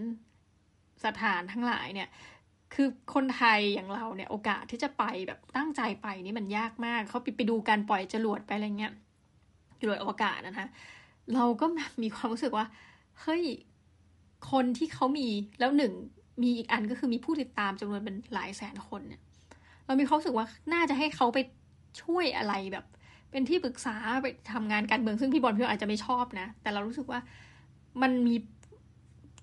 [1.05, 2.09] สถานทั้งหลายเนี่ย
[2.73, 8.93] คือคนไทยอย่างเราเนี่ยโอกาสที่จะไปแบบตั้งใจไปนี่มันยากมากเขาไปไปดูการปล่อยจรวดไปอะไรเงี้ย
[9.79, 10.67] จรวดอวกาศนะคะ
[11.33, 11.65] เราก็
[12.01, 12.65] มีความรู้สึกว่า
[13.21, 13.43] เฮ้ย
[14.51, 15.27] คนที่เขามี
[15.59, 15.93] แล้วหนึ่ง
[16.43, 19.21] มีอีกอันก็คือมีผู้ติดตามจำนวนเป็นหลายแสนคนเนี่ย
[19.85, 21.39] เรามีความรู้สึกว่าน่าจะให้เขาไป
[22.01, 22.85] ช่วยอะไรแบบ
[23.31, 27.19] เป็นที่ปรึกษาไปทำงานการเมืองซึ่งพี่บอลพี่อาจจะไม่ชอบนะ แต่เรารู้สึกว่า
[28.01, 28.35] มันมี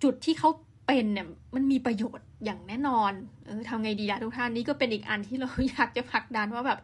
[0.02, 0.50] จุดที่เขา
[0.87, 3.12] เป็นเนี่ยมันมีประโยชน์อย่างแน่นอน
[3.47, 6.78] เออทำไงดีล่ะทุกท่านนี่ก็เป็นอีกอันที่เราอยากจะผลักดันว่าแบบ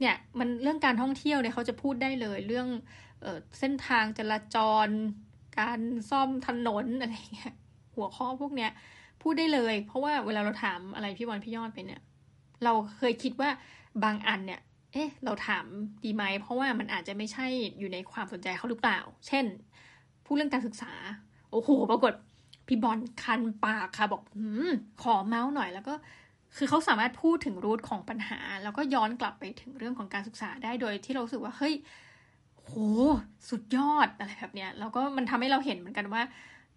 [0.00, 2.68] เนี่ยมันเรื่องการท่องเที่ยวเนี่ยเขาจะพูดได้เลย เรื่อง
[3.22, 4.88] เออเส้นทางจราจร
[5.60, 5.80] การ
[6.10, 7.54] ซ่อมถนนอะไรเงี้ย
[7.94, 8.70] หัวข้อพวกเนี้ย
[9.22, 12.00] พูดได้เลย เพราะว่าเวลาเราถามอะไรพี่วันพี่ยอดไปเนี่ย
[12.64, 13.50] เราเคยคิดว่า
[14.04, 14.60] บางอันเนี่ย
[14.92, 15.64] เอ๊ะ เราถาม
[16.04, 17.46] ดีไหม เพราะว่ามันอาจจะไม่ใช่
[17.78, 19.44] อยู่ในความสนใจเขาหรือเปล่า เช่น
[20.24, 20.92] พูดเรื่องการศึกษา
[21.50, 22.12] โอ้โห ปรากฏ
[22.66, 24.70] พี่บอลคันปากค่ะ บอกอืม
[25.02, 25.94] ขอเมาท์หน่อยแล้วก็
[26.56, 31.74] คือเขาสามารถพูดถึง root ของปัญหา แล้วก็ย้อนกลับไปถึงเรื่องของการศึกษาได้โดยที่เรารู้สึกว่า เฮ้ย
[32.56, 32.72] โห
[33.50, 36.22] สุดยอดอะไรแบบเนี้ย แล้วก็มันทำให้เราเห็นเหมือนกันว่า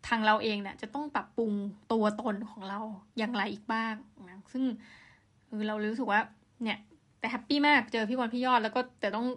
[0.08, 1.52] ทางเราเองเนี่ยจะต้องปรับปรุง
[1.92, 2.80] ตัวตนของเรา
[3.18, 3.94] อย่างไรอีกบ้าง
[4.30, 4.64] นะซึ่ง
[5.52, 6.20] เออเรารู้สึกว่า
[6.64, 6.78] เนี่ย
[7.20, 9.28] แต่ happy มากเจอพี่บอลพี่ยอดแล้วก็แต่ต้อง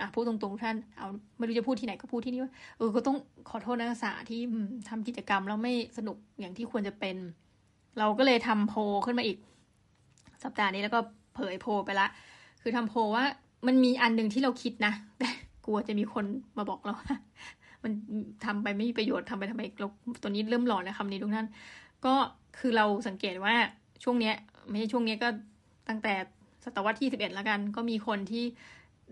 [0.00, 3.16] อะพูดตรงๆท่านเอาไม่รู้จะพูดที่ไหนก็พูดที่นี่ว่าเออก็ต้อง
[3.50, 4.40] ขอโทษนักศึกษาที่
[4.88, 7.16] ทำกิจกรรมแล้วไม่สนุกอย่างที่ควรจะเป็น
[7.98, 8.74] เราก็เลยทำโพ
[9.06, 9.38] ขึ้นมาอีก
[10.44, 11.00] สัปดาห์นี้แล้วก็
[11.34, 12.06] เผยโพไปละ
[12.62, 13.24] คือทำโพว่า
[13.66, 15.28] มันมีอันหนึ่งที่เราคิดนะแต่
[15.66, 16.24] กลัวจะมีคน
[16.58, 17.16] มาบอกเราว่า
[17.82, 17.92] มัน
[18.44, 19.86] ทำไปไม่มีประโยชน์ทำไปทำไมเรา
[20.22, 21.46] ตัวนี้เริ่มหลอนนะคำนี้ทุกท่าน
[22.04, 22.14] ก็
[22.58, 23.54] คือเราสังเกตว่า
[24.02, 24.34] ช่วงเนี้ย
[24.68, 25.28] ไม่ใช่ช่วงนี้ก็
[25.88, 26.14] ตั้งแต่
[26.64, 28.44] ศตวรรษที่สิบเอ็ดแล้วกัน ก็มีคนที่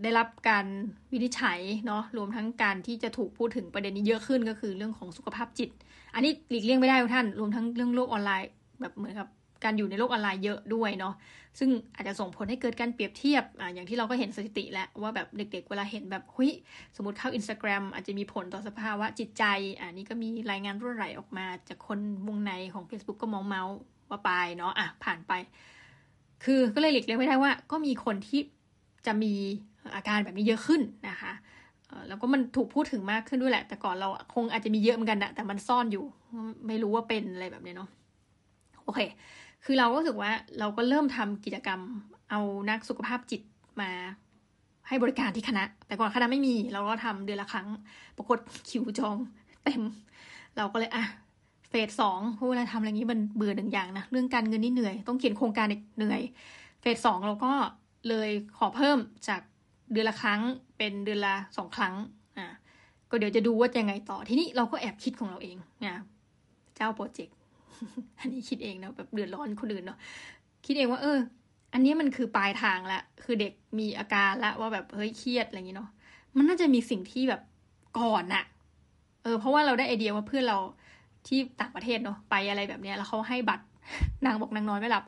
[0.03, 0.67] ได้รับการ
[1.13, 5.71] วินิจฉัยเนาะรวมทั้งการที่จะถูกพูดถึงประเด็นนี้เยอะขึ้นก็คือเรื่องของสุขภาพจิต
[6.15, 8.51] อันนี้หลีกเลี่ยงไม่ได้ทุกท่าน รวมทั้งเรื่องโลกออนไลน์
[8.81, 9.29] แบบเหมือนกับ
[9.65, 11.15] การอยู่ในโลกออนไลน์เยอะด้วยเนาะ
[11.59, 16.51] ซึ่งอาจจะส่งผลให้เกิดการเปรียบเทียบอ่าอย่างที่เราก็เห็นสถิติแล้วว่าแบบเด็กๆ เวลาเห็นแบบหุย
[16.97, 19.45] สมมติเข้า Instagram อาจจะมีผลต่อสภาวะจิตใจ
[19.79, 23.75] อ่านี่ก็มีรายงานรั่วไหลออกมาจากคนวงในของ Facebook ก็มองเมาส์
[24.11, 25.33] ว่าไปเนาะอะผ่านไป
[26.45, 28.41] คือก็เลยหลีกเลี่ยงไม่ได้ว่า ก็มีคนที่
[29.07, 29.35] จะมี
[29.95, 31.33] อาการแบบนี้เยอะขึ้นนะคะ
[32.09, 36.05] แล้วก็มันถูกพูดถึงมากขึ้นด้วยแหละ แต่ก่อนเราคงอาจจะมีเยอะเหมือนกันนะแต่มันซ่อนอยู่
[36.67, 37.89] ไม่รู้ว่าเป็นอะไรแบบนี้เนาะ
[38.85, 39.01] โอเค
[39.65, 41.81] คือเราก็รู้สึกว่าเราก็เริ่มทำกิจกรรม
[42.31, 43.43] เอานักสุขภาพจิต
[43.81, 43.91] มา
[44.89, 47.69] ให้บริการที่คณะ แต่ก่อนคณะไม่มี เราก็ทำเดือนละครั้ง
[48.17, 49.17] ปรากฏคิวจอง
[49.65, 49.83] เต็ม
[50.57, 51.05] เราก็เลยอะ
[51.71, 56.21] เฟสสองเวลาทำอะไรนี้มันเบื่อหนึ่งอย่างนะ เรื่องการเงินนี่เหนื่อย ต้องเขียนโครงการเหนื่อย
[56.81, 57.53] เฟสสองเราก็
[58.09, 59.41] เลยขอเพิ่มจาก
[59.93, 60.41] เดือนละครั้ง
[60.77, 61.95] เป็นเดือนละสองครั้ง
[62.39, 62.47] อ่า
[63.11, 66.03] ก็เดี๋ยวจะดูว่าจะยังไงต่อ ทีนี้เราก็แอบคิดของเราเองนะ
[66.77, 67.37] เจ้าโปรเจกต์
[68.19, 69.99] อันนี้คิดเองนะแบบเดือดร้อนคนอื่นเนาะ
[70.67, 71.19] คิดเองว่าเออ
[71.73, 75.91] อันนี้มันคือปลายทางละ คือเด็กมีอาการละว่าแบบเฮ้ยเครียดอะไรอย่างนี้เนาะ
[76.37, 77.43] มันน่าจะมีสิ่งที่แบบ
[77.99, 78.45] ก่อนอะ
[79.23, 80.59] เออ เพราะว่าเราได้ไอเดียว่าเพื่อนเรา
[81.29, 83.65] ที่ต่างประเทศเนาะไปอะไรแบบเนี้ยแล้วเขาให้บัตร
[84.27, 85.05] นางบอกนางน้อยไม่หลับ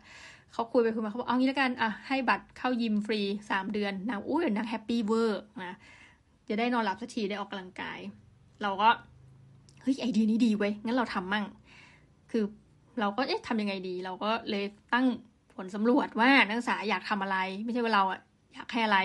[0.53, 5.77] เขาคุยไปคุยมาเขาบอกเอางี้แล้วกันอะให้บัตรเข้ายิมฟรีสามเดือนนางอุ้ยนาง happy เวอร์นะ
[6.49, 7.99] จะได้นอนหลับสักทีได้ออกกำลังกาย
[8.63, 8.89] เราก็
[9.83, 11.45] เฮ้ยไอเดียนี้ดีเว้ยงั้นเราทำมั่ง
[12.31, 12.45] คือ
[13.01, 15.07] เราก็เอ๊ะทำยังไงดี เราก็เลยตั้ง
[15.55, 18.21] ผลสำรวจว่านักศึกษาอยากทำอะไร ไม่ใช่ว่าเราอะ
[18.55, 18.99] อยากให้อะไร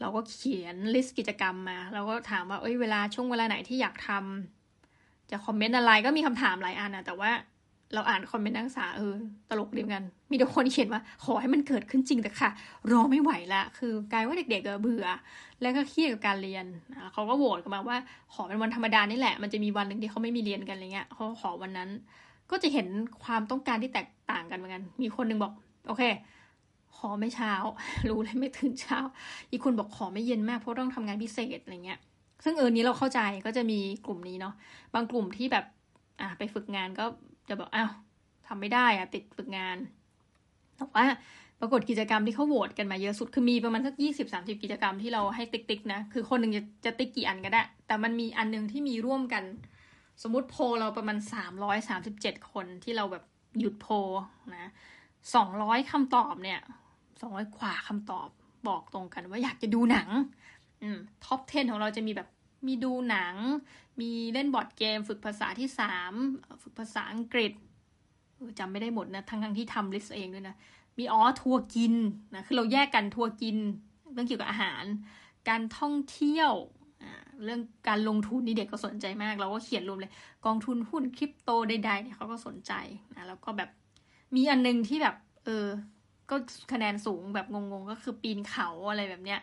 [0.00, 4.59] เราก็เขียน list กิจกรรมมา เราก็ถามว่าเอ้ยเวลาช่วงเวลาไหนที่อยากทำ
[5.30, 7.30] จะ comment อะไรก็มีคำถามหลายอันนะแต่ว่า
[7.94, 9.14] เราอ่าน comment นักศึกษาเออ
[9.50, 12.50] ตลกดีเหมือนกัน มีแต่คนเขียนว่า ขอให้มันเกิดขึ้นจริงเถอะค่ะ
[12.92, 15.06] รอไม่ไหวละคือกลายเป็นว่าเด็กๆเบื่อ
[15.60, 16.64] แล้วก็เครียดกับการเรียน
[17.12, 17.96] เขาก็โหวตกันมาว่า
[18.34, 21.90] ขอเป็นวันธรรมดานี่แหละ มันจะมีวันหนึ่งที่เขาไม่มีเรียนกันอะไรเงี้ยเขาขอวันนั้น
[22.50, 22.86] ก็จะเห็น
[23.24, 25.52] ความต้องการที่แตกต่างกันเหมือนกัน มีคนหนึ่งบอก
[25.88, 26.02] โอเค
[26.96, 27.52] ขอไม่เช้า
[28.08, 28.98] รู้เลยไม่ตื่นเช้า
[29.50, 32.00] อีกคนบอกขอไม่เย็นมากเพราะต้องทำงานพิเศษอะไรเงี้ย
[32.44, 34.54] ซึ่งเออนี้เราเข้าใจก็จะมีกลุ่มนี้เนาะ
[34.94, 35.64] บางกลุ่มที่แบบ
[36.20, 37.04] อะไปฝึกงานก็
[37.48, 37.90] จะบอกอ้าว
[38.46, 39.76] ทำไม่ได้อะติดฝึกงาน
[40.76, 41.04] แต่ว่า
[41.60, 49.44] ปรากฏกิจกรรมที่เขาโหวตกันมาเยอะสุดคือมีประมาณสักยี่สิบสามสิบกิจกรรมที่เราให้ติ๊กติ๊กนะ คือคนหนึ่งจะจะติ๊กกี่อันก็ได้ แต่มันมีอันหนึ่งที่มีร่วมกัน
[50.22, 53.24] สมมติโพเราประมาณสามร้อยสามสิบเจ็ดคนที่เราแบบ
[53.58, 53.86] หยุดโพ
[54.56, 54.70] นะ
[55.34, 56.60] สองร้อยคำตอบเนี่ย
[57.20, 58.28] สองร้อยกว่าคำตอบ
[58.68, 60.08] บอกตรงกันว่าอยากจะดูหนัง
[61.24, 62.28] top 10 ของเราจะมีแบบ
[62.66, 63.34] มีดูหนัง
[64.00, 66.12] มีเล่น board game ฝึกภาษาที่สาม
[66.62, 67.52] ฝึกภาษาอังกฤษ
[68.58, 70.56] จำไม่ได้หมดนะ ทั้งทั้งที่ทำ list เองด้วยนะ
[70.98, 71.94] มีอ๋อทัวร์กิน
[72.34, 73.56] นะคือเราแยกกันทัวร์กิน
[74.12, 74.84] เรื่องเกี่ยวกับอาหาร
[75.48, 76.52] การท่องเที่ยว
[77.44, 80.12] เรื่องการลงทุนนี่เด็กก็สนใจมาก เราก็เขียนรวมเลย
[80.46, 82.72] กองทุนหุ้นคริปโตใดๆเนี่ยเขาก็สนใจ
[83.16, 83.70] นะแล้วก็แบบ
[84.34, 85.66] มีอันนึงที่แบบ เออ
[86.30, 86.36] ก็
[86.72, 89.40] คะแนนสูงแบบงงๆ ก็คือปีนเขาอะไรแบบเนี้ย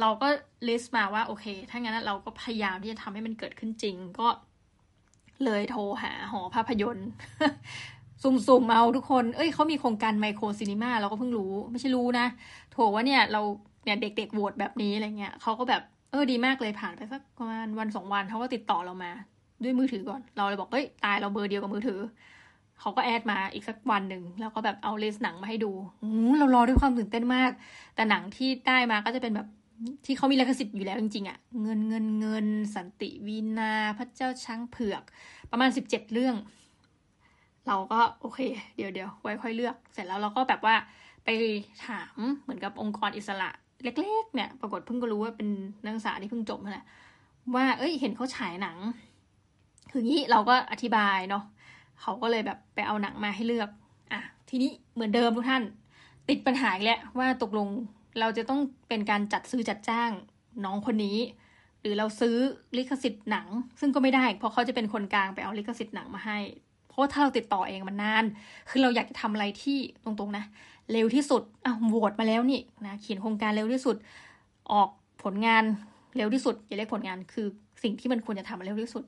[0.00, 0.28] เราก็
[0.68, 4.28] ลิสต์มาว่าโอเค ถ้างั้นเราก็พยายามที่จะทำให้มันเกิดขึ้นจริง ก็
[5.44, 7.08] เลยโทรหาหอภาพยนตร์
[8.22, 12.26] สุ่มๆเอาทุกคน เอ้ยเขามีโครงการไมโครซีนีมาเราก็เพิ่งรู้ ไม่ใช่รู้นะ
[12.72, 13.42] โถว่าเนี่ยเรา
[13.84, 19.12] เนี่ยเด็กๆโหวตแบบนี้อะไรเงี้ยเขาก็แบบเออดีมากเลยผ่านไปสักประมาณวันสองวันเขาก็ติดต่อเรามา
[19.62, 22.00] ด้วยมือถือก่อน เราเลยบอกเฮ้ยตายเราเบอร์เดียวกับมือถือ
[22.80, 27.50] เขาก็แอดมาอีกสักวันหนึ่งแล้วก็แบบเอาเลสหนังมาให้ดูอืเรารอด้วยความตื่นเต้นมาก
[27.94, 29.48] แต่หนังที่ได้มาก็จะเป็นแบบ
[30.04, 35.02] ที่เขามีลิขสิทธิ์อยู่แล้วจริงๆอะ่ะ เงินเงินเงิน สันติวีนา พระเจ้าช้างเผือก
[35.50, 36.36] ประมาณสิบเจ็ดเรื่อง
[37.66, 38.38] เราก็โอเค
[38.76, 40.74] เดี๋ยวเดี๋ยวไว้ค่อยเลือก เสร็จแล้วเราก็แบบว่า
[41.24, 41.28] ไป
[41.86, 43.50] ถามเหมือนกับองค์กรอิสระ
[43.82, 45.48] เล็ก ๆ เนี่ย ปรากฏเพิ่งก็รู้ว่าเป็น
[45.84, 46.86] นักศึกษาที่เพิ่งจบนั่นแหละ
[47.54, 48.76] ว่า เอ้ย เห็นเขาฉายหนัง
[49.90, 51.44] คืองี้เราก็อธิบายเนาะ
[52.00, 53.68] เขาก็เลยแบบไปเอาหนังมาให้เลือก
[54.12, 55.62] อะ ทีนี้เหมือนเดิมทุกท่าน
[56.28, 57.68] ติดปัญหาแล้วว่าตกลง
[58.20, 60.10] เราจะต้องเป็นการจัดซื้อจัดจ้าง
[60.64, 61.18] น้องคนนี้
[61.80, 62.36] หรือเราซื้อ
[62.76, 63.46] ลิขสิทธิ์หนัง
[63.80, 66.38] ซึ่งก็ไม่ได้ เพราะเขาจะเป็นคนกลางไปเอาลิขสิทธิ์หนังมาให้
[66.88, 68.24] เพราะถ้าเราติดต่อเองมันนาน
[68.70, 70.44] คือเราอยากจะทำอะไรที่ตรงๆนะ
[70.92, 73.96] เร็วที่สุดอะโหวตมาแล้วนี่นะเขียนโครงการเร็วที่สุด
[74.72, 74.88] ออก
[75.22, 75.64] ผลงาน
[76.16, 77.46] เร็วที่สุดอย่าเรียกผลงานคือ
[77.82, 79.04] สิ่งที่มันควรจะทำเร็วที่สุด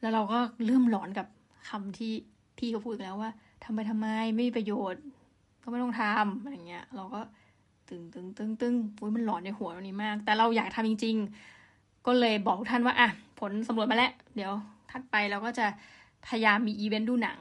[0.00, 1.26] แล้วเราก็เริ่มหลอนกับ
[1.68, 2.12] คำที่
[2.58, 3.30] พี่เขาพูดแล้วว่า
[3.64, 5.02] ทำไปทำไมไม่มีประโยชน์
[5.62, 7.20] ก็ไม่ต้องทำอะไรเงี้ย เราก็
[7.88, 11.16] ตึงตึงตึงตึงอุ้ยมันหลอนในหัวตรงนี้มาก แต่เราอยากทำจริง
[11.60, 13.08] ๆ ก็เลยบอกท่านว่าอะ
[13.40, 14.52] ผลสำรวจมาแล้ว เดี๋ยว
[14.90, 15.66] ถัดไปเราก็จะ
[16.26, 17.38] พยายามมีอีเวนต์ดูหนัง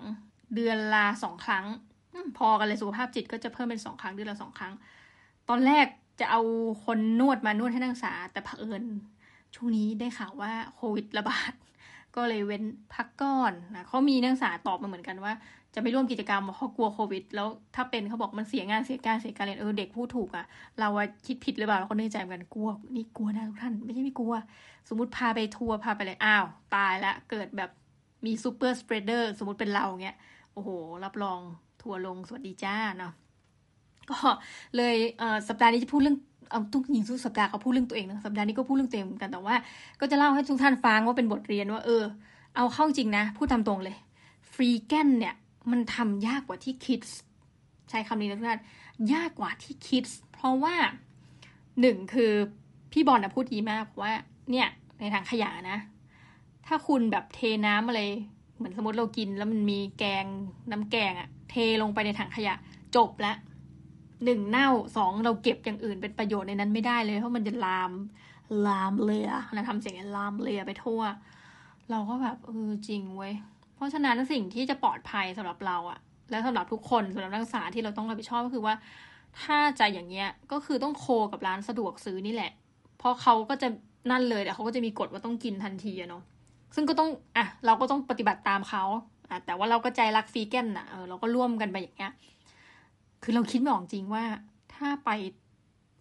[0.55, 1.65] เดือนละสองครั้ง
[2.37, 4.73] พอกันเลยสุขภาพจิตก็จะเพิ่มเป็นสองครั้งเดือนละสองครั้ง
[5.49, 5.85] ตอนแรก
[6.19, 6.41] จะเอา
[6.85, 8.83] คนนวดมานวดให้นักศึกษา แต่เผอิญ
[9.55, 11.53] ช่วงนี้ได้ข่าวว่าโควิดระบาด
[12.15, 15.33] ก็เลยเว้นพักก่อนนะเขามีนักศึกษาตอบมาเหมือนกันว่า
[15.73, 20.45] จะไม่ร่วมกิจกรรมเพราะกลัวโควิด แล้วถ้าเป็นเขาบอกมันเสียงานเสียการเสียการเรียนเออเด็กพูดถูกอะ่ะ
[20.79, 20.87] เรา
[21.25, 24.33] คิดผิดหรือเปล่าเราก็นึกใจเหมือนกันกลัวนี่กลัวนะทุกท่านไม่ใช่ไม่กลัว
[24.89, 27.69] สมมติพาไปทัวร์พาไปเลยอ้าว ตายละเกิดแบบ
[28.25, 30.17] มี super spreader สมมติเป็นเราเงี้ย
[30.53, 30.69] โอ้โห
[31.03, 31.39] รับรอง
[31.81, 33.13] ทัวร์ลงสวัสดีจ้าเนาะ
[34.09, 34.17] ก็
[34.75, 36.17] เลยเออสัปดาห์นี้จะพูดเรื่อง
[36.51, 39.55] เอาทุกหญิงทุกสัปดาห์เขาพูดเรื่องตัวเองนะสัปดาห์นี้ก็พูดเรื่องตัวเองเหมือนกันแต่ว่า
[39.99, 42.03] ก็จะเล่าให้ทุกท่านฟังว่าเป็นบทเรียนว่าเออ
[42.55, 43.95] เอาเข้าจริงนะ พูดตามตรงเลย
[44.53, 45.33] freegan เนี่ย
[45.71, 46.99] มันทำยากกว่าที่คิด
[47.89, 48.61] ใช้คำนี้นะทุกท่าน
[49.13, 50.75] ยากกว่าที่คิด เพราะว่า
[51.81, 52.31] หนึ่งคือ
[52.91, 54.11] พี่บอลนะพูดดีมากว่า
[54.51, 54.67] เนี่ย
[54.99, 55.77] ในทางขยะนะ
[56.67, 58.01] ถ้าคุณแบบเทน้ำอะไร
[58.57, 60.25] เหมือนสมมติเรากิน แล้วมันมีแกง
[60.71, 62.53] น้ำแกงอะเทลงไปในถังขยะ
[62.95, 63.33] จบละ
[64.25, 67.91] หนึ่งเน่าสองเราเก็บอย่างอื่นเป็นประโยชน์ในนั้นไม่ได้เลย เพราะมันจะลาม
[68.67, 71.01] ลามเลียนะทำเสียงลามเลียไปทั่ว
[71.89, 73.33] เราก็แบบเออจริงเว้ย
[73.75, 75.99] เพราะฉะนั้นสิ่งที่จะปลอดภัยสำหรับเราอะ
[76.31, 78.75] และสำหรับทุกคนสำหรับนักศึกษาที่เราต้องรับผิดชอบก็คือว่า
[79.41, 82.51] ถ้าใจอย่างเงี้ยก็คือต้องโคกับร้านสะดวกซื้อนี่แหละ
[82.97, 83.67] เพราะเขาก็จะ
[84.11, 86.23] นั่นเลยแต่เขาก็จะมีกฎว่าต้องกินทันทีอะเนาะ
[86.75, 88.83] ซึ่งก็ต้องอะเราก็ต้องปฏิบัติตามเขา
[89.29, 92.11] อะแต่ว่าเราก็ใจรักฟีแกนอะเออเราก็ร่วมกันไปอย่างเงี้ย
[93.23, 94.23] คือเราคิดไม่ออกจริงว่า
[94.73, 95.09] ถ้าไป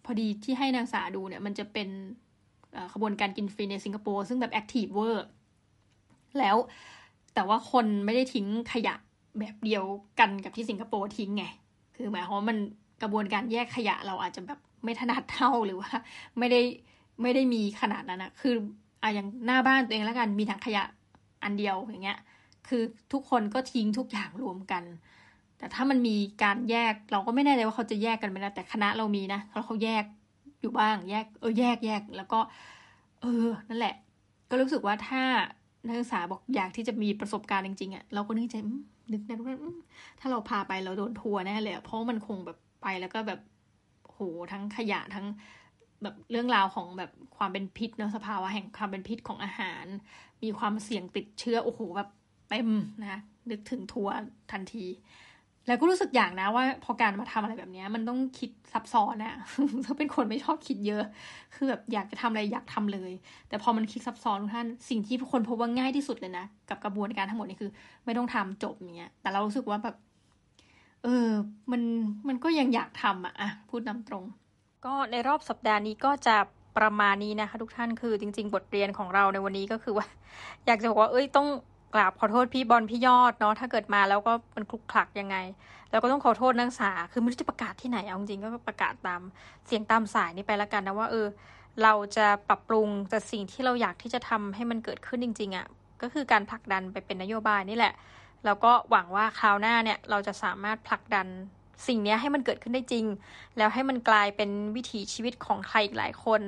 [0.05, 1.89] พอดีที่ให้นางสาดูเนี่ย มันจะเป็น
[2.93, 5.25] ขบวนการกินฟรีในสิงคโปร์ซึ่งแบบ active เวอร์
[6.39, 6.55] แล้ว
[7.33, 8.95] แต่ว่าคนไม่ได้ทิ้งขยะ
[9.39, 9.83] แบบเดียว
[10.19, 11.45] กันกับที่สิงคโปร์ทิ้งไง
[11.95, 12.57] คือหมายความว่ามัน
[13.01, 15.91] กระบวนการแยกขยะเราอาจจะแบบไม่ถนัดเท่าหรือว่า
[16.39, 16.61] ไม่ได้
[17.21, 18.53] ไม่ได้มีขนาดนั้นนะคือ
[19.01, 20.83] อะอย่างหน้าบ้านตัวเองแล้วกันมีถังขยะ
[21.43, 22.19] อันเดียวอย่างเงี้ย
[22.67, 22.81] คือ
[23.13, 24.83] ทุกคนก็ทิ้งทุกอย่างรวมกัน
[25.57, 30.03] แต่ถ้ามันมีการแยกเราก็ไม่แน่ใจว่าเขาจะแยกกันไหมนะแต่คณะเรามีนะแล้วเขาแยก
[30.61, 32.39] อยู่บ้างแยก เออแยกแยกแล้วก็
[33.21, 33.95] เออ นั่นแหละ
[34.49, 35.23] ก็รู้สึกว่าถ้า
[35.87, 38.55] นักศึกษาบอกอยากที่จะมีประสบการณ์จริงๆอะ่ะเราก็นึกใจ
[39.13, 39.55] นึกนะว่า
[40.19, 43.39] ถ้าเราพาไปเราโดนทัวร์แน่เลยเพราะมันคงแบบไปแล้วก็แบบ
[44.05, 44.19] โห
[44.51, 45.25] ทั้งขยะทั้ง
[46.03, 49.85] แบบเรื่องราวของแบบความเป็นพิษเนาะสภาวะแห่งความเป็นพิษของอาหาร
[50.43, 52.09] มีความเสี่ยงติดเชื้อโอ้โหแบบ
[52.49, 52.69] เต็ม
[53.01, 53.19] นะ
[53.51, 54.13] นึกถึงทัวร์
[54.51, 54.85] ทันที
[55.67, 59.35] แล้วก็รู้สึกอย่างนะว่าพอการมาทำอะไรแบบนี้มันต้องคิดซับซ้อนอะ
[59.85, 61.03] ถ้าเป็นคนไม่ชอบคิดเยอะ
[61.55, 63.11] คือแบบอยากจะทำอะไรอยากทำเลย
[63.49, 67.71] แต่พอมันคิดซับซ้อนทุกท่านสิ่งที่คนพบว่าง่ายที่สุดเลยนะกับกระบวนการทั้งหมดนี่คือ
[68.05, 69.95] ไม่ต้องทำจบอย่างเงี้ย แต่เรารู้สึกว่าแบบ
[71.03, 71.29] เออ
[71.71, 71.81] มัน
[72.27, 74.23] มันก็ยังอยากทำอะอะพูดนำตรง
[74.85, 76.35] ก็ในรอบสัปดาห์นี้ก็จะ
[76.77, 80.05] ประมาณนี้นะคะ ทุกท่านคือจริง ๆ บทเรียนของเราในวันนี้ก็คือว่า
[80.65, 81.47] อยากจะบอกว่าเอ้ยต้อง
[81.93, 85.37] กราบขอโทษพี่บอลพี่ยอดเนาะถ้าเกิดมาแล้วก็มันคลุกคลักยังไง
[85.91, 89.21] แล้วก็ต้องขอโทษนักศึกษา คือไม่รู้จะประกาศที่ไหนเอาจริงก็ประกาศตาม
[89.65, 91.27] เสียงตามสายนี้ไปแล้วกันนะว่าเออ
[91.83, 95.67] เราจะปรับปรุงแต่สิ่งที่เราอยากที่จะทำให้มันเกิดขึ้นจริงๆอะ่ะ
[96.01, 97.93] ก็คือการผลักดันไปเป็นนโยบายนี่แหละ
[98.45, 101.27] แล้วก็หวังว่าคราวหน้าเนี่ยเราจะสามารถผลักดัน
[101.87, 103.05] สิ่งนี้ให้มันเกิดขึ้นได้จริง
[103.57, 106.41] แล้วให้มันกลายเป็นวิถีชีวิตของใครอีกหลายคน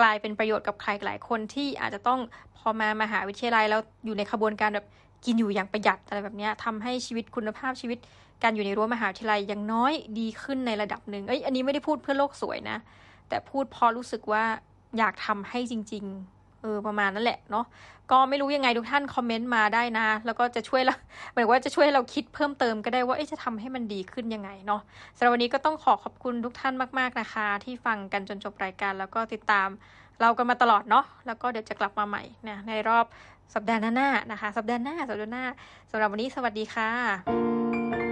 [0.00, 2.20] กลายเป็นประโยชน์กับใครหลายคนที่อาจจะต้อง
[2.58, 4.86] พอมามาหาวิทยาลัยแล้วอยู่ในขบวนการแบบ
[5.24, 7.98] กินอยู่อย่างประหยัดอะไรแบบนี้ทำให้ชีวิตคุณภาพชีวิต
[8.42, 12.78] การอยู่ในรั้วมหาวิทยาลัยยังน้อยดีขึ้นในระดับหนึ่งเอ้ยอันนี้ไม่ได้พูดเพื่อโลกสวยนะ
[13.28, 14.44] แต่พูดพอรู้สึกว่า
[14.98, 16.33] อยากทำให้จริง ๆ
[16.64, 17.64] เออประมาณนั้นแหละเนาะ
[18.10, 20.94] ก็ไม่รู้ยังไงทุกท่านคอมเมนต์มาได้นะ แล้วก็จะช่วยเรา
[21.34, 24.80] หมายว่าจะช่วยเราคิดเพิ่มเติมก็ได้ว่าจะทำให้มันดีขึ้นยังไงเนาะ
[25.16, 29.68] สำหรับวันนี้ก็ต้องขอขอบคุณทุกท่านมาก ๆนะคะ ที่ฟังกันจนจบรายการ แล้วก็ติดตาม
[30.20, 33.04] เรากันมาตลอดเนาะแล้วก็เดี๋ยวจะกลับมาใหม่นะในรอบ
[33.54, 35.44] สัปดาห์หน้านะคะ สัปดาห์หน้าสัปดาห์หน้า
[35.90, 38.03] สำหรับวันนี้สวัสดีค่ะ